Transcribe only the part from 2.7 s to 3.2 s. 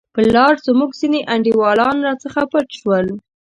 شول.